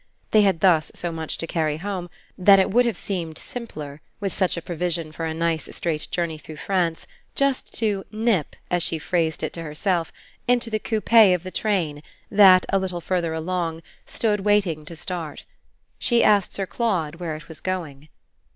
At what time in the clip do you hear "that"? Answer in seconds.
2.35-2.57, 12.31-12.65